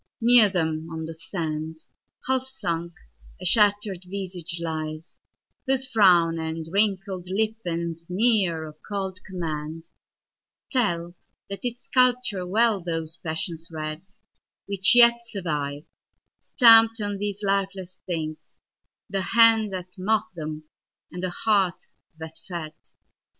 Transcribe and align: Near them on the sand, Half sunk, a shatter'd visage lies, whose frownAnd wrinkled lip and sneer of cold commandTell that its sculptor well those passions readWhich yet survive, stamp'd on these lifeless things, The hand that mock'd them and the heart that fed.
Near 0.19 0.49
them 0.49 0.87
on 0.91 1.05
the 1.05 1.13
sand, 1.13 1.77
Half 2.27 2.47
sunk, 2.47 2.93
a 3.39 3.45
shatter'd 3.45 4.05
visage 4.05 4.59
lies, 4.59 5.19
whose 5.67 5.85
frownAnd 5.87 6.65
wrinkled 6.71 7.27
lip 7.29 7.57
and 7.65 7.95
sneer 7.95 8.63
of 8.65 8.77
cold 8.89 9.19
commandTell 9.31 9.83
that 11.51 11.59
its 11.61 11.83
sculptor 11.83 12.47
well 12.47 12.81
those 12.83 13.17
passions 13.17 13.69
readWhich 13.71 14.95
yet 14.95 15.19
survive, 15.27 15.83
stamp'd 16.41 16.99
on 16.99 17.19
these 17.19 17.43
lifeless 17.43 17.99
things, 18.07 18.57
The 19.07 19.21
hand 19.37 19.71
that 19.73 19.99
mock'd 19.99 20.33
them 20.33 20.63
and 21.11 21.21
the 21.21 21.29
heart 21.29 21.83
that 22.17 22.39
fed. 22.47 22.73